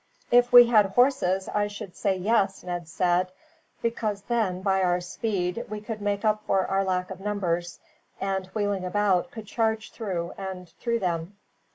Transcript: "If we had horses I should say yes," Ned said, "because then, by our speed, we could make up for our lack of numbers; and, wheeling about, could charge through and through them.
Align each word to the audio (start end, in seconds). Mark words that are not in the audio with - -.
"If 0.31 0.51
we 0.51 0.65
had 0.65 0.87
horses 0.87 1.47
I 1.47 1.67
should 1.67 1.95
say 1.95 2.15
yes," 2.15 2.63
Ned 2.63 2.87
said, 2.87 3.31
"because 3.83 4.23
then, 4.23 4.63
by 4.63 4.81
our 4.81 4.99
speed, 4.99 5.63
we 5.69 5.79
could 5.79 6.01
make 6.01 6.25
up 6.25 6.41
for 6.47 6.65
our 6.65 6.83
lack 6.83 7.11
of 7.11 7.19
numbers; 7.19 7.77
and, 8.19 8.47
wheeling 8.47 8.83
about, 8.83 9.29
could 9.29 9.45
charge 9.45 9.91
through 9.91 10.33
and 10.39 10.67
through 10.67 11.01
them. 11.01 11.37